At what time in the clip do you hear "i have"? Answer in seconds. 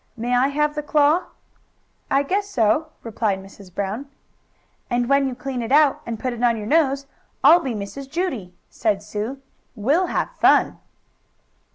0.35-0.73